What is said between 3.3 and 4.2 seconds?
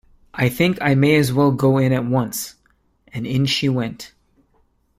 she went.